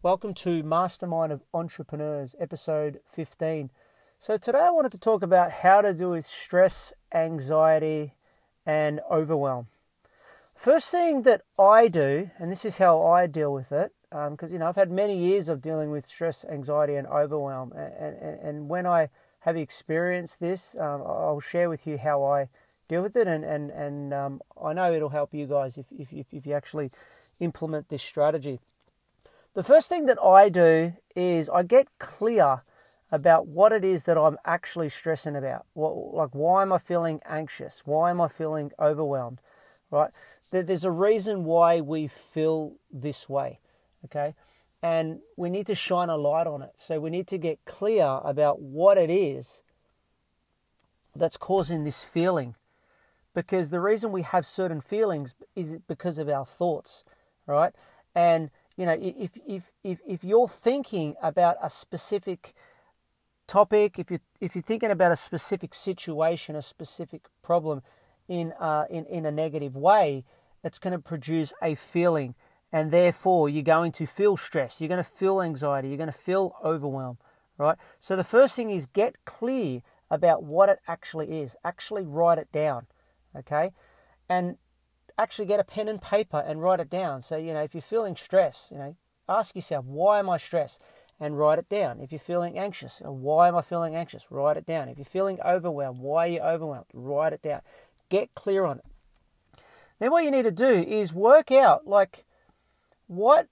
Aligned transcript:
Welcome 0.00 0.34
to 0.34 0.62
Mastermind 0.62 1.32
of 1.32 1.42
Entrepreneurs, 1.52 2.36
episode 2.38 3.00
15. 3.10 3.70
So, 4.20 4.36
today 4.36 4.58
I 4.58 4.70
wanted 4.70 4.92
to 4.92 4.98
talk 4.98 5.24
about 5.24 5.50
how 5.50 5.80
to 5.80 5.92
deal 5.92 6.12
with 6.12 6.24
stress, 6.24 6.92
anxiety, 7.12 8.14
and 8.64 9.00
overwhelm. 9.10 9.66
First 10.54 10.92
thing 10.92 11.22
that 11.22 11.42
I 11.58 11.88
do, 11.88 12.30
and 12.38 12.52
this 12.52 12.64
is 12.64 12.76
how 12.76 13.04
I 13.04 13.26
deal 13.26 13.52
with 13.52 13.72
it, 13.72 13.92
because 14.10 14.50
um, 14.50 14.52
you 14.52 14.60
know 14.60 14.68
I've 14.68 14.76
had 14.76 14.92
many 14.92 15.18
years 15.18 15.48
of 15.48 15.60
dealing 15.60 15.90
with 15.90 16.06
stress, 16.06 16.44
anxiety, 16.44 16.94
and 16.94 17.08
overwhelm, 17.08 17.72
and, 17.72 18.16
and, 18.16 18.40
and 18.40 18.68
when 18.68 18.86
I 18.86 19.08
have 19.44 19.56
you 19.56 19.62
experienced 19.62 20.40
this, 20.40 20.74
um, 20.80 21.02
I'll 21.06 21.38
share 21.38 21.68
with 21.68 21.86
you 21.86 21.98
how 21.98 22.24
I 22.24 22.48
deal 22.88 23.02
with 23.02 23.14
it, 23.14 23.26
and 23.26 23.44
and 23.44 23.70
and 23.70 24.14
um, 24.14 24.40
I 24.62 24.72
know 24.72 24.92
it'll 24.92 25.10
help 25.10 25.34
you 25.34 25.46
guys 25.46 25.76
if 25.76 25.86
if 25.92 26.12
if 26.12 26.46
you 26.46 26.54
actually 26.54 26.90
implement 27.40 27.90
this 27.90 28.02
strategy. 28.02 28.58
The 29.52 29.62
first 29.62 29.88
thing 29.88 30.06
that 30.06 30.18
I 30.22 30.48
do 30.48 30.94
is 31.14 31.50
I 31.50 31.62
get 31.62 31.88
clear 31.98 32.62
about 33.12 33.46
what 33.46 33.70
it 33.72 33.84
is 33.84 34.04
that 34.04 34.16
I'm 34.16 34.38
actually 34.46 34.88
stressing 34.88 35.36
about. 35.36 35.66
What, 35.74 36.14
like, 36.14 36.30
why 36.32 36.62
am 36.62 36.72
I 36.72 36.78
feeling 36.78 37.20
anxious? 37.26 37.82
Why 37.84 38.10
am 38.10 38.20
I 38.20 38.28
feeling 38.28 38.72
overwhelmed? 38.80 39.40
Right? 39.90 40.10
There's 40.50 40.84
a 40.84 40.90
reason 40.90 41.44
why 41.44 41.80
we 41.80 42.08
feel 42.08 42.76
this 42.90 43.28
way. 43.28 43.60
Okay? 44.06 44.34
And 44.84 45.20
we 45.34 45.48
need 45.48 45.66
to 45.68 45.74
shine 45.74 46.10
a 46.10 46.16
light 46.18 46.46
on 46.46 46.60
it. 46.60 46.72
So 46.74 47.00
we 47.00 47.08
need 47.08 47.26
to 47.28 47.38
get 47.38 47.58
clear 47.64 48.20
about 48.22 48.60
what 48.60 48.98
it 48.98 49.08
is 49.08 49.62
that's 51.16 51.38
causing 51.38 51.84
this 51.84 52.04
feeling. 52.04 52.54
Because 53.34 53.70
the 53.70 53.80
reason 53.80 54.12
we 54.12 54.20
have 54.20 54.44
certain 54.44 54.82
feelings 54.82 55.36
is 55.56 55.78
because 55.88 56.18
of 56.18 56.28
our 56.28 56.44
thoughts, 56.44 57.02
right? 57.46 57.72
And 58.14 58.50
you 58.76 58.84
know, 58.84 58.92
if 59.00 59.38
if 59.48 59.72
if 59.82 60.02
if 60.06 60.22
you're 60.22 60.48
thinking 60.48 61.14
about 61.22 61.56
a 61.62 61.70
specific 61.70 62.52
topic, 63.46 63.98
if 63.98 64.10
you 64.10 64.18
if 64.38 64.54
you're 64.54 64.62
thinking 64.62 64.90
about 64.90 65.12
a 65.12 65.16
specific 65.16 65.72
situation, 65.72 66.56
a 66.56 66.62
specific 66.62 67.22
problem, 67.42 67.80
in 68.28 68.52
uh, 68.60 68.84
in 68.90 69.06
in 69.06 69.24
a 69.24 69.30
negative 69.30 69.76
way, 69.76 70.24
it's 70.62 70.78
going 70.78 70.92
to 70.92 70.98
produce 70.98 71.54
a 71.62 71.74
feeling, 71.74 72.34
and 72.74 72.90
therefore 72.90 73.48
you're 73.48 73.62
going 73.62 73.92
to 73.92 74.04
feel 74.04 74.36
stress, 74.36 74.80
you're 74.80 74.88
going 74.88 75.02
to 75.02 75.08
feel 75.08 75.40
anxiety, 75.40 75.86
you're 75.86 75.96
going 75.96 76.08
to 76.08 76.12
feel 76.12 76.56
overwhelmed, 76.64 77.18
right? 77.56 77.78
So 78.00 78.16
the 78.16 78.24
first 78.24 78.56
thing 78.56 78.68
is 78.68 78.86
get 78.86 79.24
clear 79.24 79.82
about 80.10 80.42
what 80.42 80.68
it 80.68 80.80
actually 80.88 81.40
is. 81.40 81.56
Actually 81.64 82.04
write 82.04 82.36
it 82.36 82.50
down, 82.50 82.86
okay, 83.38 83.70
and 84.28 84.56
actually 85.16 85.46
get 85.46 85.60
a 85.60 85.64
pen 85.64 85.86
and 85.86 86.02
paper 86.02 86.42
and 86.44 86.60
write 86.60 86.80
it 86.80 86.90
down. 86.90 87.22
So, 87.22 87.36
you 87.36 87.54
know, 87.54 87.62
if 87.62 87.74
you're 87.74 87.80
feeling 87.80 88.16
stress, 88.16 88.70
you 88.72 88.78
know, 88.78 88.96
ask 89.28 89.54
yourself, 89.54 89.84
why 89.84 90.18
am 90.18 90.28
I 90.28 90.38
stressed? 90.38 90.82
And 91.20 91.38
write 91.38 91.60
it 91.60 91.68
down. 91.68 92.00
If 92.00 92.10
you're 92.10 92.18
feeling 92.18 92.58
anxious, 92.58 93.00
why 93.04 93.46
am 93.46 93.54
I 93.54 93.62
feeling 93.62 93.94
anxious? 93.94 94.26
Write 94.30 94.56
it 94.56 94.66
down. 94.66 94.88
If 94.88 94.98
you're 94.98 95.04
feeling 95.04 95.38
overwhelmed, 95.44 96.00
why 96.00 96.26
are 96.26 96.30
you 96.32 96.40
overwhelmed? 96.40 96.86
Write 96.92 97.32
it 97.32 97.40
down. 97.40 97.60
Get 98.08 98.34
clear 98.34 98.64
on 98.64 98.78
it. 98.78 98.84
Then 100.00 100.10
what 100.10 100.24
you 100.24 100.32
need 100.32 100.42
to 100.42 100.50
do 100.50 100.82
is 100.82 101.12
work 101.12 101.52
out 101.52 101.86
like 101.86 102.24
what 103.06 103.48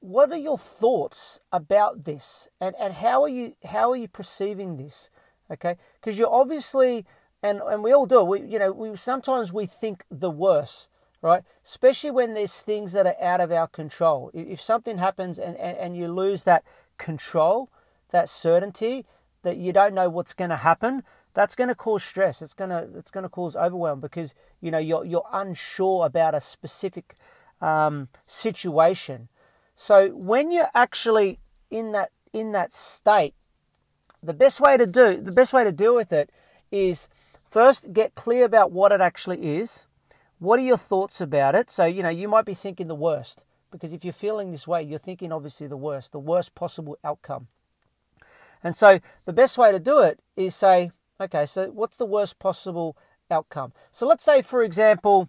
what 0.00 0.32
are 0.32 0.38
your 0.38 0.56
thoughts 0.56 1.40
about 1.52 2.06
this 2.06 2.48
and, 2.58 2.74
and 2.80 2.94
how 2.94 3.22
are 3.22 3.28
you 3.28 3.54
how 3.64 3.90
are 3.92 3.96
you 3.96 4.08
perceiving 4.08 4.76
this? 4.76 5.10
Okay? 5.50 5.76
Because 6.00 6.18
you're 6.18 6.32
obviously 6.32 7.04
and, 7.42 7.60
and 7.60 7.82
we 7.82 7.92
all 7.92 8.06
do 8.06 8.22
we 8.22 8.40
you 8.42 8.58
know 8.58 8.72
we 8.72 8.96
sometimes 8.96 9.52
we 9.52 9.66
think 9.66 10.04
the 10.10 10.30
worst 10.30 10.88
right? 11.22 11.42
Especially 11.64 12.10
when 12.10 12.34
there's 12.34 12.62
things 12.62 12.92
that 12.92 13.06
are 13.06 13.20
out 13.20 13.40
of 13.40 13.52
our 13.52 13.68
control. 13.68 14.30
If 14.32 14.60
something 14.60 14.98
happens 14.98 15.38
and, 15.38 15.56
and, 15.56 15.76
and 15.76 15.96
you 15.96 16.08
lose 16.08 16.44
that 16.44 16.64
control, 16.98 17.70
that 18.10 18.28
certainty, 18.28 19.04
that 19.42 19.56
you 19.56 19.72
don't 19.72 19.94
know 19.94 20.08
what's 20.08 20.34
going 20.34 20.50
to 20.50 20.56
happen, 20.56 21.02
that's 21.34 21.54
going 21.54 21.68
to 21.68 21.74
cause 21.74 22.02
stress. 22.02 22.42
It's 22.42 22.54
going 22.54 22.70
to 22.70 22.88
it's 22.96 23.10
going 23.10 23.22
to 23.22 23.28
cause 23.28 23.54
overwhelm 23.54 24.00
because 24.00 24.34
you 24.60 24.70
know 24.70 24.78
you're 24.78 25.04
you're 25.04 25.26
unsure 25.32 26.04
about 26.04 26.34
a 26.34 26.40
specific 26.40 27.16
um, 27.60 28.08
situation. 28.26 29.28
So 29.76 30.10
when 30.10 30.50
you're 30.50 30.70
actually 30.74 31.38
in 31.70 31.92
that 31.92 32.10
in 32.32 32.52
that 32.52 32.72
state, 32.72 33.34
the 34.22 34.34
best 34.34 34.60
way 34.60 34.76
to 34.76 34.86
do 34.86 35.20
the 35.20 35.32
best 35.32 35.52
way 35.52 35.64
to 35.64 35.72
deal 35.72 35.94
with 35.94 36.12
it 36.12 36.30
is 36.70 37.08
first 37.48 37.92
get 37.92 38.14
clear 38.14 38.44
about 38.44 38.70
what 38.70 38.92
it 38.92 39.00
actually 39.00 39.56
is 39.56 39.86
what 40.40 40.58
are 40.58 40.62
your 40.62 40.78
thoughts 40.78 41.20
about 41.20 41.54
it? 41.54 41.70
So, 41.70 41.84
you 41.84 42.02
know, 42.02 42.08
you 42.08 42.26
might 42.26 42.46
be 42.46 42.54
thinking 42.54 42.88
the 42.88 42.94
worst 42.94 43.44
because 43.70 43.92
if 43.92 44.04
you're 44.04 44.12
feeling 44.12 44.50
this 44.50 44.66
way, 44.66 44.82
you're 44.82 44.98
thinking 44.98 45.32
obviously 45.32 45.66
the 45.66 45.76
worst, 45.76 46.12
the 46.12 46.18
worst 46.18 46.54
possible 46.54 46.98
outcome. 47.04 47.48
And 48.64 48.74
so, 48.74 49.00
the 49.26 49.32
best 49.32 49.56
way 49.56 49.70
to 49.70 49.78
do 49.78 50.00
it 50.00 50.18
is 50.36 50.54
say, 50.54 50.90
okay, 51.20 51.46
so 51.46 51.70
what's 51.70 51.98
the 51.98 52.06
worst 52.06 52.38
possible 52.38 52.96
outcome? 53.30 53.72
So, 53.90 54.06
let's 54.06 54.24
say, 54.24 54.42
for 54.42 54.62
example, 54.62 55.28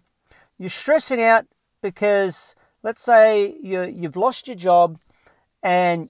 you're 0.58 0.70
stressing 0.70 1.20
out 1.20 1.46
because, 1.82 2.54
let's 2.82 3.02
say, 3.02 3.56
you 3.62 3.82
you've 3.82 4.16
lost 4.16 4.46
your 4.46 4.56
job 4.56 4.98
and 5.62 6.08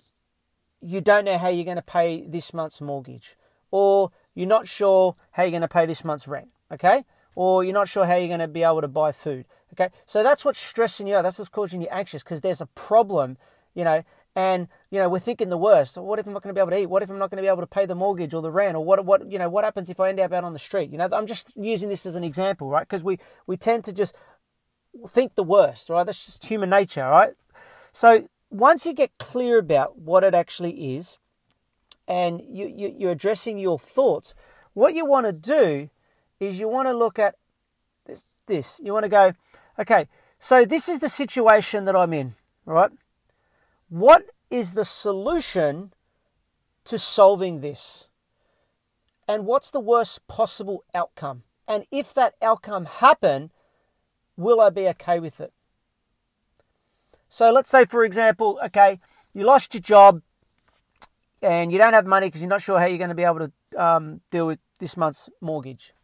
you 0.80 1.00
don't 1.00 1.24
know 1.24 1.38
how 1.38 1.48
you're 1.48 1.64
going 1.64 1.76
to 1.76 1.82
pay 1.82 2.24
this 2.26 2.52
month's 2.52 2.80
mortgage, 2.80 3.36
or 3.70 4.10
you're 4.34 4.48
not 4.48 4.68
sure 4.68 5.16
how 5.32 5.42
you're 5.42 5.50
going 5.50 5.62
to 5.62 5.68
pay 5.68 5.86
this 5.86 6.04
month's 6.04 6.28
rent. 6.28 6.48
Okay, 6.70 7.04
or 7.34 7.64
you're 7.64 7.74
not 7.74 7.88
sure 7.88 8.06
how 8.06 8.16
you're 8.16 8.28
going 8.28 8.40
to 8.40 8.48
be 8.48 8.62
able 8.62 8.80
to 8.80 8.88
buy 8.88 9.12
food. 9.12 9.46
Okay, 9.72 9.88
so 10.04 10.22
that's 10.22 10.44
what's 10.44 10.58
stressing 10.58 11.06
you 11.06 11.16
out. 11.16 11.22
That's 11.22 11.38
what's 11.38 11.48
causing 11.48 11.80
you 11.80 11.88
anxious 11.90 12.22
because 12.22 12.42
there's 12.42 12.60
a 12.60 12.66
problem, 12.66 13.38
you 13.74 13.84
know. 13.84 14.04
And 14.34 14.68
you 14.90 14.98
know 14.98 15.10
we're 15.10 15.18
thinking 15.18 15.50
the 15.50 15.58
worst. 15.58 15.98
what 15.98 16.18
if 16.18 16.26
I'm 16.26 16.32
not 16.32 16.42
going 16.42 16.54
to 16.54 16.58
be 16.58 16.62
able 16.62 16.70
to 16.70 16.78
eat? 16.78 16.86
What 16.86 17.02
if 17.02 17.10
I'm 17.10 17.18
not 17.18 17.30
going 17.30 17.36
to 17.36 17.42
be 17.42 17.48
able 17.48 17.60
to 17.60 17.66
pay 17.66 17.84
the 17.84 17.94
mortgage 17.94 18.32
or 18.32 18.40
the 18.40 18.50
rent? 18.50 18.76
Or 18.76 18.84
what? 18.84 19.04
What 19.04 19.30
you 19.30 19.38
know? 19.38 19.50
What 19.50 19.64
happens 19.64 19.90
if 19.90 20.00
I 20.00 20.08
end 20.08 20.20
up 20.20 20.32
out 20.32 20.44
on 20.44 20.54
the 20.54 20.58
street? 20.58 20.90
You 20.90 20.96
know, 20.96 21.08
I'm 21.12 21.26
just 21.26 21.52
using 21.54 21.90
this 21.90 22.06
as 22.06 22.16
an 22.16 22.24
example, 22.24 22.70
right? 22.70 22.80
Because 22.80 23.04
we 23.04 23.18
we 23.46 23.58
tend 23.58 23.84
to 23.84 23.92
just 23.92 24.14
think 25.06 25.34
the 25.34 25.42
worst, 25.42 25.88
right? 25.88 26.04
That's 26.04 26.24
just 26.24 26.44
human 26.44 26.70
nature, 26.70 27.02
right? 27.02 27.34
So 27.92 28.28
once 28.50 28.86
you 28.86 28.92
get 28.92 29.16
clear 29.18 29.58
about 29.58 29.98
what 29.98 30.24
it 30.24 30.34
actually 30.34 30.96
is, 30.96 31.18
and 32.08 32.40
you, 32.40 32.66
you 32.66 32.94
you're 32.98 33.12
addressing 33.12 33.58
your 33.58 33.78
thoughts, 33.78 34.34
what 34.74 34.94
you 34.94 35.06
want 35.06 35.26
to 35.26 35.32
do 35.32 35.90
is 36.40 36.58
you 36.58 36.68
want 36.68 36.88
to 36.88 36.92
look 36.92 37.18
at 37.18 37.36
this, 38.06 38.24
this. 38.46 38.80
You 38.82 38.92
want 38.92 39.04
to 39.04 39.08
go, 39.08 39.32
okay, 39.78 40.08
so 40.38 40.64
this 40.64 40.88
is 40.88 41.00
the 41.00 41.08
situation 41.08 41.84
that 41.84 41.96
I'm 41.96 42.12
in, 42.12 42.34
right? 42.66 42.90
What 43.88 44.26
is 44.50 44.74
the 44.74 44.84
solution 44.84 45.92
to 46.84 46.98
solving 46.98 47.60
this? 47.60 48.08
And 49.28 49.46
what's 49.46 49.70
the 49.70 49.80
worst 49.80 50.26
possible 50.26 50.84
outcome? 50.94 51.44
And 51.68 51.86
if 51.92 52.12
that 52.14 52.34
outcome 52.42 52.86
happen, 52.86 53.50
will 54.36 54.60
I 54.60 54.70
be 54.70 54.88
okay 54.88 55.20
with 55.20 55.40
it? 55.40 55.52
So 57.28 57.50
let's 57.50 57.70
say, 57.70 57.84
for 57.86 58.04
example, 58.04 58.60
okay, 58.66 59.00
you 59.32 59.44
lost 59.44 59.74
your 59.74 59.80
job 59.80 60.22
and 61.40 61.72
you 61.72 61.78
don't 61.78 61.94
have 61.94 62.06
money 62.06 62.26
because 62.26 62.42
you're 62.42 62.48
not 62.48 62.62
sure 62.62 62.78
how 62.78 62.86
you're 62.86 62.98
going 62.98 63.08
to 63.08 63.14
be 63.14 63.24
able 63.24 63.48
to 63.48 63.82
um, 63.82 64.20
deal 64.30 64.46
with 64.46 64.58
this 64.78 64.96
month's 64.96 65.30
mortgage. 65.40 65.94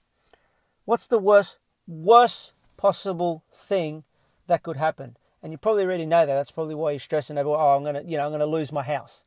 What's 0.84 1.06
the 1.06 1.18
worst, 1.18 1.58
worst 1.86 2.54
possible 2.76 3.44
thing 3.52 4.04
that 4.46 4.62
could 4.62 4.78
happen? 4.78 5.16
And 5.42 5.52
you 5.52 5.58
probably 5.58 5.84
already 5.84 6.06
know 6.06 6.26
that. 6.26 6.34
That's 6.34 6.50
probably 6.50 6.74
why 6.74 6.92
you're 6.92 6.98
stressing 6.98 7.38
over, 7.38 7.50
oh, 7.50 7.76
I'm 7.76 7.84
gonna, 7.84 8.02
you 8.04 8.16
know, 8.16 8.24
I'm 8.24 8.32
gonna 8.32 8.46
lose 8.46 8.72
my 8.72 8.82
house. 8.82 9.24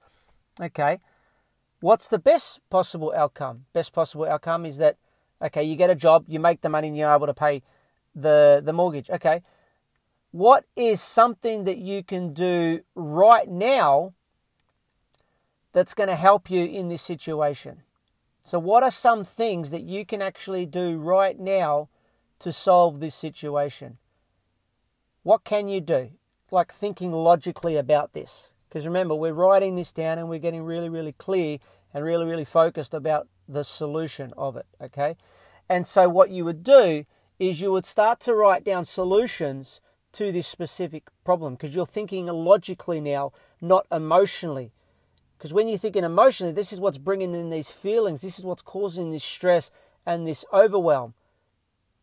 Okay. 0.60 1.00
What's 1.80 2.08
the 2.08 2.20
best 2.20 2.60
possible 2.70 3.14
outcome? 3.16 3.66
Best 3.74 3.94
possible 3.94 4.26
outcome 4.26 4.66
is 4.66 4.78
that, 4.78 4.98
okay, 5.42 5.64
you 5.64 5.76
get 5.76 5.90
a 5.90 5.96
job, 5.96 6.26
you 6.28 6.40
make 6.40 6.62
the 6.62 6.70
money, 6.70 6.88
and 6.88 6.98
you're 6.98 7.14
able 7.14 7.28
to 7.28 7.34
pay 7.34 7.64
the 8.16 8.62
the 8.64 8.74
mortgage. 8.74 9.10
Okay. 9.10 9.42
What 10.32 10.64
is 10.78 11.02
something 11.02 11.66
that 11.66 11.78
you 11.78 12.04
can 12.04 12.34
do 12.34 12.82
right 12.96 13.50
now 13.50 14.14
that's 15.74 15.94
going 15.94 16.08
to 16.08 16.16
help 16.16 16.50
you 16.50 16.64
in 16.64 16.88
this 16.88 17.02
situation? 17.02 17.84
So, 18.44 18.58
what 18.58 18.82
are 18.82 18.92
some 18.92 19.24
things 19.24 19.72
that 19.72 19.84
you 19.84 20.06
can 20.06 20.22
actually 20.22 20.66
do 20.66 20.98
right 20.98 21.40
now 21.40 21.90
to 22.40 22.52
solve 22.52 23.00
this 23.00 23.14
situation? 23.14 23.98
What 25.24 25.44
can 25.44 25.68
you 25.68 25.82
do? 25.82 26.12
Like 26.50 26.74
thinking 26.74 27.12
logically 27.12 27.76
about 27.76 28.14
this. 28.14 28.54
Because 28.68 28.88
remember, 28.88 29.14
we're 29.14 29.34
writing 29.34 29.76
this 29.76 29.94
down 29.94 30.18
and 30.18 30.30
we're 30.30 30.40
getting 30.40 30.64
really, 30.64 30.90
really 30.90 31.12
clear 31.12 31.60
and 31.94 32.04
really, 32.04 32.26
really 32.26 32.46
focused 32.46 32.94
about 32.94 33.28
the 33.48 33.64
solution 33.64 34.34
of 34.38 34.56
it. 34.56 34.66
Okay? 34.82 35.18
And 35.70 35.86
so, 35.86 36.10
what 36.10 36.30
you 36.32 36.46
would 36.46 36.64
do 36.64 37.06
is 37.42 37.60
you 37.60 37.72
would 37.72 37.86
start 37.86 38.20
to 38.20 38.36
write 38.36 38.64
down 38.64 38.86
solutions 38.86 39.82
to 40.12 40.32
this 40.32 40.46
specific 40.46 41.10
problem 41.24 41.56
because 41.56 41.74
you're 41.74 41.88
thinking 41.88 42.28
logically 42.28 43.02
now, 43.02 43.32
not 43.60 43.88
emotionally. 43.92 44.72
Because 45.38 45.52
when 45.52 45.68
you're 45.68 45.80
thinking 45.80 46.04
emotionally, 46.04 46.54
this 46.54 46.72
is 46.72 46.80
what's 46.80 47.00
bringing 47.00 47.34
in 47.34 47.50
these 47.50 47.72
feelings, 47.72 48.22
this 48.22 48.38
is 48.38 48.46
what's 48.46 48.62
causing 48.62 49.10
this 49.10 49.24
stress, 49.24 49.72
and 50.06 50.28
this 50.28 50.46
overwhelm. 50.54 51.16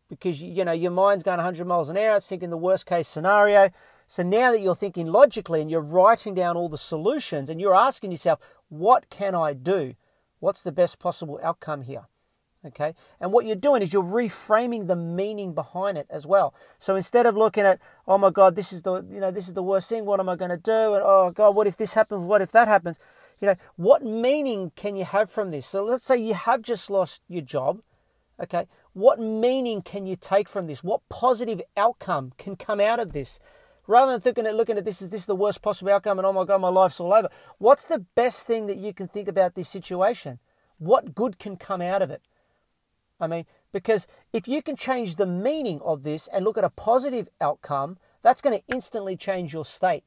Because 0.09 0.43
you 0.43 0.65
know 0.65 0.73
your 0.73 0.91
mind's 0.91 1.23
going 1.23 1.37
100 1.37 1.65
miles 1.65 1.87
an 1.87 1.95
hour 1.95 2.17
it's 2.17 2.27
thinking 2.27 2.49
the 2.49 2.57
worst 2.57 2.85
case 2.85 3.07
scenario. 3.07 3.69
So 4.07 4.23
now 4.23 4.51
that 4.51 4.59
you're 4.59 4.75
thinking 4.75 5.07
logically 5.07 5.61
and 5.61 5.71
you're 5.71 5.79
writing 5.79 6.35
down 6.35 6.57
all 6.57 6.67
the 6.67 6.77
solutions 6.77 7.49
and 7.49 7.61
you're 7.61 7.75
asking 7.75 8.11
yourself 8.11 8.39
what 8.67 9.09
can 9.09 9.35
i 9.35 9.53
do? 9.53 9.95
What's 10.39 10.63
the 10.63 10.73
best 10.73 10.99
possible 10.99 11.39
outcome 11.41 11.83
here 11.83 12.07
okay? 12.65 12.93
And 13.19 13.31
what 13.31 13.45
you're 13.45 13.55
doing 13.55 13.81
is 13.81 13.93
you're 13.93 14.03
reframing 14.03 14.87
the 14.87 14.95
meaning 14.95 15.53
behind 15.53 15.97
it 15.97 16.07
as 16.09 16.25
well. 16.25 16.53
So 16.77 16.95
instead 16.95 17.25
of 17.25 17.37
looking 17.37 17.63
at 17.63 17.79
oh 18.07 18.17
my 18.17 18.29
god 18.29 18.55
this 18.55 18.73
is 18.73 18.81
the 18.83 19.03
you 19.09 19.19
know 19.19 19.31
this 19.31 19.47
is 19.47 19.53
the 19.53 19.63
worst 19.63 19.89
thing 19.89 20.05
what 20.05 20.19
am 20.19 20.29
i 20.29 20.35
going 20.35 20.51
to 20.51 20.57
do? 20.57 20.93
And 20.93 21.03
oh 21.05 21.31
god 21.33 21.55
what 21.55 21.67
if 21.67 21.77
this 21.77 21.93
happens? 21.93 22.25
What 22.25 22.41
if 22.41 22.51
that 22.51 22.67
happens? 22.67 22.99
You 23.39 23.47
know 23.47 23.55
what 23.75 24.03
meaning 24.03 24.71
can 24.75 24.95
you 24.95 25.05
have 25.05 25.29
from 25.29 25.51
this? 25.51 25.67
So 25.67 25.83
let's 25.83 26.03
say 26.03 26.17
you 26.17 26.33
have 26.33 26.61
just 26.61 26.89
lost 26.89 27.21
your 27.27 27.41
job 27.41 27.81
okay? 28.41 28.67
What 28.93 29.19
meaning 29.19 29.81
can 29.81 30.05
you 30.05 30.15
take 30.15 30.49
from 30.49 30.67
this? 30.67 30.83
What 30.83 31.01
positive 31.09 31.61
outcome 31.77 32.33
can 32.37 32.55
come 32.55 32.79
out 32.79 32.99
of 32.99 33.13
this? 33.13 33.39
Rather 33.87 34.11
than 34.11 34.21
thinking 34.21 34.45
at 34.45 34.55
looking 34.55 34.77
at 34.77 34.85
this 34.85 35.01
as 35.01 35.09
this 35.09 35.21
is 35.21 35.25
the 35.25 35.35
worst 35.35 35.61
possible 35.61 35.91
outcome 35.91 36.19
and 36.19 36.25
oh 36.25 36.33
my 36.33 36.45
god 36.45 36.61
my 36.61 36.69
life's 36.69 36.99
all 36.99 37.13
over 37.13 37.29
what's 37.57 37.87
the 37.87 38.05
best 38.13 38.45
thing 38.45 38.67
that 38.67 38.77
you 38.77 38.93
can 38.93 39.07
think 39.07 39.27
about 39.27 39.55
this 39.55 39.69
situation? 39.69 40.39
What 40.77 41.15
good 41.15 41.39
can 41.39 41.57
come 41.57 41.81
out 41.81 42.01
of 42.01 42.11
it 42.11 42.21
I 43.19 43.27
mean, 43.27 43.45
because 43.71 44.07
if 44.33 44.47
you 44.47 44.61
can 44.61 44.75
change 44.75 45.15
the 45.15 45.25
meaning 45.25 45.81
of 45.83 46.03
this 46.03 46.27
and 46.27 46.45
look 46.45 46.57
at 46.57 46.63
a 46.63 46.69
positive 46.69 47.27
outcome, 47.41 47.97
that's 48.21 48.41
going 48.41 48.57
to 48.57 48.73
instantly 48.73 49.15
change 49.17 49.53
your 49.53 49.65
state. 49.65 50.03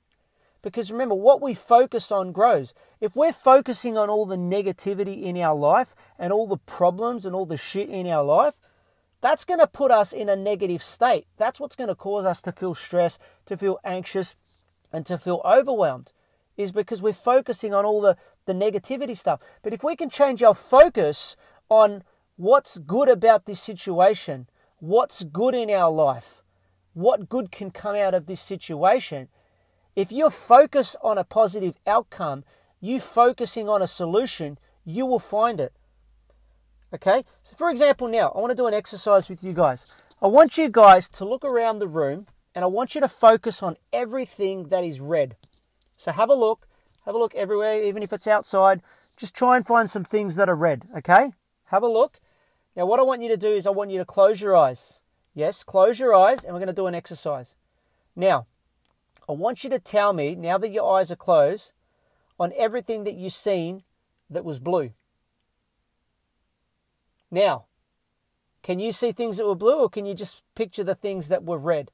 Because 0.62 0.92
remember, 0.92 1.16
what 1.16 1.42
we 1.42 1.54
focus 1.54 2.12
on 2.12 2.30
grows. 2.30 2.72
If 3.00 3.16
we're 3.16 3.32
focusing 3.32 3.98
on 3.98 4.08
all 4.08 4.26
the 4.26 4.36
negativity 4.36 5.24
in 5.24 5.36
our 5.38 5.56
life 5.56 5.94
and 6.18 6.32
all 6.32 6.46
the 6.46 6.56
problems 6.56 7.26
and 7.26 7.34
all 7.34 7.46
the 7.46 7.56
shit 7.56 7.90
in 7.90 8.06
our 8.06 8.22
life, 8.22 8.60
that's 9.20 9.44
going 9.44 9.60
to 9.60 9.66
put 9.66 9.90
us 9.90 10.12
in 10.12 10.28
a 10.28 10.36
negative 10.36 10.82
state. 10.82 11.26
That's 11.36 11.58
what's 11.58 11.76
going 11.76 11.88
to 11.88 11.94
cause 11.94 12.24
us 12.24 12.42
to 12.42 12.52
feel 12.52 12.74
stressed, 12.74 13.20
to 13.46 13.56
feel 13.56 13.78
anxious, 13.84 14.36
and 14.92 15.04
to 15.06 15.18
feel 15.18 15.40
overwhelmed, 15.44 16.12
is 16.56 16.70
because 16.70 17.02
we're 17.02 17.12
focusing 17.12 17.74
on 17.74 17.84
all 17.84 18.00
the, 18.00 18.16
the 18.46 18.52
negativity 18.52 19.16
stuff. 19.16 19.40
But 19.62 19.72
if 19.72 19.82
we 19.82 19.96
can 19.96 20.10
change 20.10 20.42
our 20.42 20.54
focus 20.54 21.36
on 21.68 22.04
what's 22.36 22.78
good 22.78 23.08
about 23.08 23.46
this 23.46 23.60
situation, 23.60 24.48
what's 24.78 25.24
good 25.24 25.54
in 25.54 25.70
our 25.70 25.90
life, 25.90 26.42
what 26.94 27.28
good 27.28 27.50
can 27.50 27.70
come 27.70 27.96
out 27.96 28.14
of 28.14 28.26
this 28.26 28.40
situation. 28.40 29.28
If 29.94 30.10
you're 30.10 30.30
focused 30.30 30.96
on 31.02 31.18
a 31.18 31.24
positive 31.24 31.76
outcome, 31.86 32.44
you 32.80 32.98
focusing 32.98 33.68
on 33.68 33.82
a 33.82 33.86
solution, 33.86 34.58
you 34.84 35.06
will 35.06 35.18
find 35.18 35.60
it. 35.60 35.72
Okay? 36.94 37.24
So, 37.42 37.56
for 37.56 37.70
example, 37.70 38.08
now 38.08 38.32
I 38.34 38.40
want 38.40 38.50
to 38.50 38.56
do 38.56 38.66
an 38.66 38.74
exercise 38.74 39.28
with 39.28 39.42
you 39.44 39.52
guys. 39.52 39.84
I 40.20 40.26
want 40.28 40.58
you 40.58 40.68
guys 40.68 41.08
to 41.10 41.24
look 41.24 41.44
around 41.44 41.78
the 41.78 41.86
room 41.86 42.26
and 42.54 42.64
I 42.64 42.68
want 42.68 42.94
you 42.94 43.00
to 43.00 43.08
focus 43.08 43.62
on 43.62 43.76
everything 43.92 44.68
that 44.68 44.84
is 44.84 45.00
red. 45.00 45.36
So, 45.96 46.12
have 46.12 46.28
a 46.28 46.34
look. 46.34 46.66
Have 47.06 47.14
a 47.14 47.18
look 47.18 47.34
everywhere, 47.34 47.82
even 47.82 48.02
if 48.02 48.12
it's 48.12 48.26
outside. 48.26 48.82
Just 49.16 49.34
try 49.34 49.56
and 49.56 49.66
find 49.66 49.90
some 49.90 50.04
things 50.04 50.36
that 50.36 50.48
are 50.48 50.56
red. 50.56 50.84
Okay? 50.98 51.32
Have 51.72 51.82
a 51.82 51.88
look. 51.88 52.20
Now, 52.76 52.84
what 52.84 53.00
I 53.00 53.02
want 53.02 53.22
you 53.22 53.28
to 53.30 53.36
do 53.36 53.48
is 53.48 53.66
I 53.66 53.70
want 53.70 53.90
you 53.90 53.98
to 53.98 54.04
close 54.04 54.42
your 54.42 54.54
eyes. 54.54 55.00
Yes, 55.34 55.64
close 55.64 55.98
your 55.98 56.14
eyes, 56.14 56.44
and 56.44 56.52
we're 56.52 56.60
going 56.60 56.66
to 56.66 56.74
do 56.74 56.86
an 56.86 56.94
exercise. 56.94 57.54
Now, 58.14 58.46
I 59.26 59.32
want 59.32 59.64
you 59.64 59.70
to 59.70 59.78
tell 59.78 60.12
me, 60.12 60.34
now 60.34 60.58
that 60.58 60.68
your 60.68 60.98
eyes 60.98 61.10
are 61.10 61.16
closed, 61.16 61.72
on 62.38 62.52
everything 62.58 63.04
that 63.04 63.14
you've 63.14 63.32
seen 63.32 63.84
that 64.28 64.44
was 64.44 64.58
blue. 64.58 64.92
Now, 67.30 67.64
can 68.62 68.78
you 68.78 68.92
see 68.92 69.12
things 69.12 69.38
that 69.38 69.46
were 69.46 69.54
blue, 69.54 69.80
or 69.80 69.88
can 69.88 70.04
you 70.04 70.14
just 70.14 70.42
picture 70.54 70.84
the 70.84 70.94
things 70.94 71.28
that 71.28 71.44
were 71.44 71.58
red? 71.58 71.90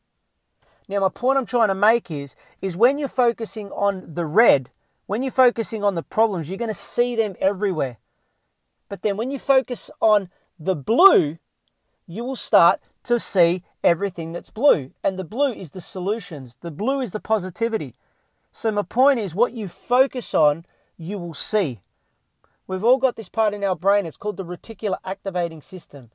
Now, 0.89 1.01
my 1.01 1.09
point 1.09 1.39
I'm 1.39 1.47
trying 1.47 1.69
to 1.69 1.75
make 1.77 2.11
is, 2.11 2.35
is 2.61 2.77
when 2.77 2.99
you're 2.99 3.07
focusing 3.07 3.71
on 3.71 4.15
the 4.15 4.27
red, 4.27 4.71
when 5.07 5.23
you're 5.23 5.31
focusing 5.31 5.85
on 5.85 5.95
the 5.95 6.03
problems, 6.03 6.49
you're 6.49 6.59
going 6.59 6.67
to 6.67 6.75
see 6.75 7.15
them 7.15 7.37
everywhere. 7.41 7.99
But 8.89 9.03
then 9.03 9.17
when 9.17 9.31
you 9.31 9.39
focus 9.39 9.91
on 10.01 10.31
the 10.59 10.75
blue, 10.75 11.39
you 12.07 12.25
will 12.25 12.37
start 12.37 12.81
to 13.05 13.21
see 13.21 13.63
everything 13.85 14.33
that's 14.33 14.51
blue. 14.51 14.93
And 15.05 15.19
the 15.19 15.25
blue 15.25 15.53
is 15.53 15.71
the 15.71 15.81
solutions, 15.81 16.59
the 16.61 16.71
blue 16.71 17.01
is 17.01 17.13
the 17.13 17.21
positivity. 17.21 17.95
So, 18.51 18.73
my 18.73 18.83
point 18.83 19.21
is, 19.21 19.35
what 19.35 19.53
you 19.53 19.69
focus 19.69 20.35
on, 20.35 20.65
you 20.97 21.19
will 21.19 21.35
see. 21.35 21.81
We've 22.67 22.85
all 22.85 22.99
got 22.99 23.17
this 23.17 23.29
part 23.29 23.55
in 23.55 23.63
our 23.63 23.77
brain, 23.77 24.07
it's 24.07 24.17
called 24.17 24.37
the 24.37 24.45
reticular 24.45 24.99
activating 25.05 25.63
system. 25.63 26.11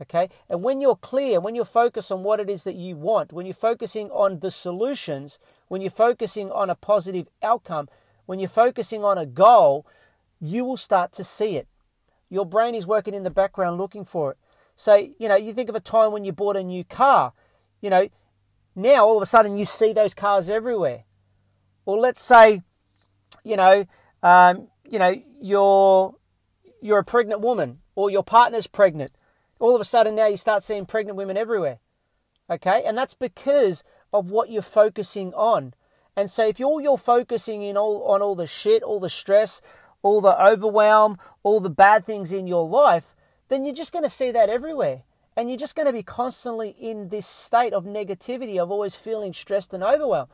Okay? 0.00 0.28
And 0.48 0.62
when 0.62 0.80
you're 0.80 0.96
clear, 0.96 1.40
when 1.40 1.54
you're 1.54 1.64
focused 1.64 2.12
on 2.12 2.22
what 2.22 2.40
it 2.40 2.48
is 2.48 2.64
that 2.64 2.76
you 2.76 2.96
want, 2.96 3.32
when 3.32 3.46
you're 3.46 3.54
focusing 3.54 4.10
on 4.10 4.40
the 4.40 4.50
solutions, 4.50 5.40
when 5.68 5.80
you're 5.80 5.90
focusing 5.90 6.52
on 6.52 6.70
a 6.70 6.74
positive 6.74 7.28
outcome, 7.42 7.88
when 8.26 8.38
you're 8.38 8.48
focusing 8.48 9.04
on 9.04 9.18
a 9.18 9.26
goal, 9.26 9.86
you 10.40 10.64
will 10.64 10.76
start 10.76 11.12
to 11.12 11.24
see 11.24 11.56
it. 11.56 11.66
Your 12.30 12.46
brain 12.46 12.74
is 12.74 12.86
working 12.86 13.14
in 13.14 13.22
the 13.22 13.30
background 13.30 13.78
looking 13.78 14.04
for 14.04 14.32
it. 14.32 14.38
So, 14.76 14.94
you 15.18 15.28
know, 15.28 15.36
you 15.36 15.52
think 15.52 15.68
of 15.68 15.74
a 15.74 15.80
time 15.80 16.12
when 16.12 16.24
you 16.24 16.32
bought 16.32 16.56
a 16.56 16.62
new 16.62 16.84
car, 16.84 17.32
you 17.80 17.90
know, 17.90 18.08
now 18.76 19.06
all 19.06 19.16
of 19.16 19.22
a 19.22 19.26
sudden 19.26 19.56
you 19.56 19.64
see 19.64 19.92
those 19.92 20.14
cars 20.14 20.48
everywhere. 20.48 21.04
Or 21.84 21.98
let's 21.98 22.22
say, 22.22 22.62
you 23.42 23.56
know, 23.56 23.86
um, 24.22 24.68
you 24.88 24.98
know, 24.98 25.14
you're 25.40 26.14
you're 26.80 26.98
a 26.98 27.04
pregnant 27.04 27.40
woman 27.40 27.78
or 27.94 28.10
your 28.10 28.22
partner's 28.22 28.66
pregnant. 28.66 29.12
All 29.58 29.74
of 29.74 29.80
a 29.80 29.84
sudden 29.84 30.14
now 30.14 30.26
you 30.26 30.36
start 30.36 30.62
seeing 30.62 30.86
pregnant 30.86 31.16
women 31.16 31.36
everywhere. 31.36 31.80
Okay? 32.48 32.84
And 32.86 32.96
that's 32.96 33.14
because 33.14 33.82
of 34.12 34.30
what 34.30 34.50
you're 34.50 34.62
focusing 34.62 35.34
on. 35.34 35.74
And 36.16 36.30
so 36.30 36.48
if 36.48 36.60
all 36.60 36.80
you're 36.80 36.98
focusing 36.98 37.62
in 37.62 37.76
all 37.76 38.02
on 38.04 38.22
all 38.22 38.34
the 38.34 38.46
shit, 38.46 38.82
all 38.82 39.00
the 39.00 39.10
stress, 39.10 39.60
all 40.02 40.20
the 40.20 40.42
overwhelm, 40.42 41.18
all 41.42 41.60
the 41.60 41.70
bad 41.70 42.04
things 42.04 42.32
in 42.32 42.46
your 42.46 42.66
life, 42.66 43.14
then 43.48 43.64
you're 43.64 43.74
just 43.74 43.92
going 43.92 44.04
to 44.04 44.10
see 44.10 44.30
that 44.30 44.48
everywhere. 44.48 45.02
And 45.36 45.48
you're 45.48 45.58
just 45.58 45.76
going 45.76 45.86
to 45.86 45.92
be 45.92 46.02
constantly 46.02 46.70
in 46.70 47.10
this 47.10 47.26
state 47.26 47.72
of 47.72 47.84
negativity, 47.84 48.58
of 48.58 48.70
always 48.70 48.96
feeling 48.96 49.32
stressed 49.32 49.72
and 49.72 49.84
overwhelmed. 49.84 50.30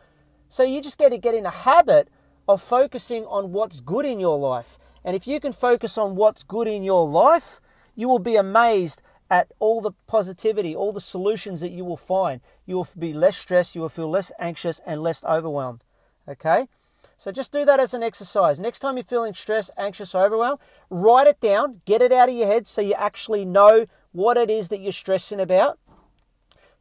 So 0.49 0.63
you 0.63 0.81
just 0.81 0.99
got 0.99 1.11
to 1.11 1.19
get 1.19 1.35
in 1.35 1.47
a 1.47 1.51
habit 1.51 2.09
of 2.49 2.63
focusing 2.63 3.25
on 3.27 3.53
what's 3.53 3.81
good 3.81 4.07
in 4.07 4.19
your 4.19 4.39
life. 4.39 4.79
And 5.05 5.15
if 5.15 5.27
you 5.27 5.41
can 5.41 5.53
focus 5.53 5.99
on 5.99 6.17
what's 6.17 6.43
good 6.43 6.67
in 6.67 6.83
your 6.83 7.07
life, 7.07 7.61
you 7.95 8.09
will 8.09 8.19
be 8.19 8.37
amazed 8.37 9.03
at 9.31 9.53
all 9.59 9.81
the 9.81 9.93
positivity, 10.07 10.75
all 10.75 10.93
the 10.93 11.01
solutions 11.01 11.61
that 11.61 11.71
you 11.71 11.85
will 11.85 11.97
find. 11.97 12.41
You 12.67 12.77
will 12.77 12.89
be 12.99 13.13
less 13.13 13.37
stressed, 13.37 13.75
you 13.75 13.83
will 13.83 13.89
feel 13.89 14.11
less 14.11 14.33
anxious, 14.39 14.81
and 14.87 15.03
less 15.03 15.25
overwhelmed. 15.25 15.83
Okay? 16.29 16.69
So 17.17 17.31
just 17.33 17.53
do 17.53 17.65
that 17.65 17.81
as 17.81 17.95
an 17.95 18.03
exercise. 18.03 18.61
Next 18.61 18.81
time 18.81 18.97
you're 18.97 19.05
feeling 19.05 19.35
stressed, 19.35 19.71
anxious, 19.77 20.15
or 20.15 20.25
overwhelmed, 20.25 20.61
write 20.91 21.27
it 21.27 21.41
down, 21.41 21.81
get 21.85 22.03
it 22.03 22.13
out 22.13 22.29
of 22.29 22.35
your 22.35 22.47
head 22.47 22.67
so 22.67 22.81
you 22.81 22.95
actually 22.95 23.45
know 23.45 23.87
what 24.13 24.37
it 24.37 24.51
is 24.51 24.69
that 24.69 24.81
you're 24.81 24.93
stressing 24.93 25.41
about. 25.41 25.79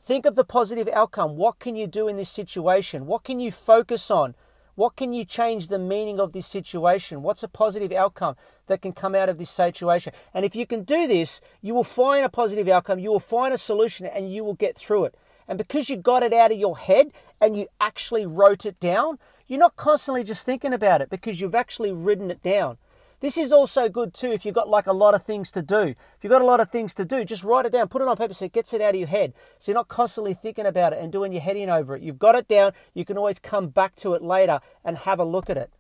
Think 0.02 0.25
of 0.25 0.36
the 0.36 0.44
positive 0.44 0.90
outcome. 0.90 1.38
What 1.38 1.60
can 1.60 1.75
you 1.75 1.88
do 1.88 2.08
in 2.08 2.18
this 2.18 2.30
situation? 2.30 3.06
What 3.06 3.24
can 3.24 3.40
you 3.40 3.52
focus 3.52 4.12
on? 4.12 4.36
What 4.75 4.96
can 4.96 5.13
you 5.13 5.24
change 5.24 5.68
the 5.68 5.78
meaning 5.78 6.20
of 6.20 6.34
this 6.34 6.48
situation? 6.48 7.22
What's 7.22 7.44
a 7.44 7.48
positive 7.48 7.92
outcome 7.92 8.36
that 8.68 8.82
can 8.82 8.92
come 8.92 9.13
out 9.13 9.30
of 9.30 9.38
this 9.38 9.52
situation? 9.52 10.13
And 10.34 10.46
if 10.46 10.56
you 10.56 10.66
can 10.66 10.84
do 10.84 11.08
this, 11.08 11.42
you 11.62 11.75
will 11.75 11.84
find 11.84 12.25
a 12.25 12.30
positive 12.30 12.68
outcome, 12.68 12.98
you 12.98 13.12
will 13.12 13.20
find 13.20 13.54
a 13.54 13.58
solution, 13.58 14.08
and 14.08 14.34
you 14.34 14.44
will 14.44 14.56
get 14.56 14.75
through 14.75 15.06
it. 15.06 15.16
And 15.48 15.58
because 15.58 15.90
you 15.90 15.98
got 15.98 16.24
it 16.24 16.34
out 16.34 16.52
of 16.52 16.58
your 16.58 16.78
head 16.78 17.12
and 17.40 17.56
you 17.56 17.68
actually 17.80 18.25
wrote 18.25 18.66
it 18.66 18.80
down, 18.80 19.20
you're 19.48 19.60
not 19.60 19.76
constantly 19.76 20.24
just 20.24 20.46
thinking 20.46 20.74
about 20.74 21.02
it 21.02 21.10
because 21.10 21.40
you've 21.42 21.56
actually 21.56 21.92
written 21.92 22.32
it 22.32 22.42
down. 22.42 22.78
This 23.24 23.38
is 23.38 23.54
also 23.54 23.88
good 23.88 24.14
too 24.14 24.32
if 24.32 24.46
you've 24.46 24.54
got 24.54 24.68
like 24.68 24.86
a 24.86 24.92
lot 24.92 25.16
of 25.16 25.24
things 25.24 25.50
to 25.54 25.62
do. 25.62 25.82
If 25.82 26.18
you've 26.24 26.32
got 26.32 26.42
a 26.42 26.46
lot 26.46 26.60
of 26.60 26.70
things 26.70 26.94
to 26.96 27.06
do, 27.06 27.24
just 27.24 27.46
write 27.46 27.66
it 27.66 27.72
down, 27.72 27.88
put 27.88 28.02
it 28.02 28.08
on 28.10 28.18
paper 28.18 28.34
so 28.34 28.44
it 28.44 28.52
gets 28.52 28.74
it 28.74 28.82
out 28.82 28.96
of 28.96 29.00
your 29.00 29.08
head. 29.08 29.34
So 29.60 29.72
you're 29.72 29.80
not 29.80 29.88
constantly 29.88 30.34
thinking 30.34 30.66
about 30.66 30.92
it 30.92 31.00
and 31.00 31.10
doing 31.10 31.32
your 31.32 31.42
head 31.42 31.56
in 31.56 31.70
over 31.70 31.96
it. 31.96 32.02
You've 32.02 32.20
got 32.20 32.36
it 32.36 32.50
down, 32.50 32.74
you 32.94 33.06
can 33.06 33.18
always 33.18 33.40
come 33.40 33.70
back 33.70 33.96
to 33.98 34.14
it 34.14 34.22
later 34.22 34.60
and 34.84 34.98
have 34.98 35.20
a 35.20 35.24
look 35.24 35.50
at 35.50 35.56
it. 35.56 35.72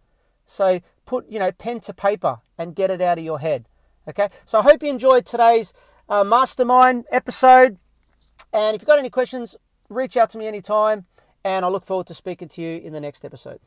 So 0.45 0.79
put, 1.05 1.29
you 1.29 1.37
know, 1.37 1.51
pen 1.51 1.81
to 1.81 1.93
paper 1.93 2.39
and 2.57 2.75
get 2.75 2.89
it 2.89 3.01
out 3.01 3.17
of 3.17 3.25
your 3.25 3.39
head. 3.39 3.67
Okay? 4.07 4.29
So 4.45 4.59
I 4.59 4.61
hope 4.61 4.81
you 4.81 4.89
enjoyed 4.89 5.25
today's 5.25 5.73
uh, 6.07 6.23
mastermind 6.23 7.03
episode. 7.11 7.77
And 8.53 8.73
if 8.73 8.81
you've 8.81 8.87
got 8.87 8.99
any 8.99 9.09
questions, 9.09 9.57
reach 9.89 10.15
out 10.15 10.29
to 10.29 10.37
me 10.37 10.47
anytime. 10.47 11.07
And 11.43 11.65
I 11.65 11.67
look 11.67 11.85
forward 11.85 12.07
to 12.07 12.13
speaking 12.13 12.47
to 12.49 12.61
you 12.61 12.79
in 12.79 12.93
the 12.93 13.01
next 13.01 13.25
episode. 13.25 13.59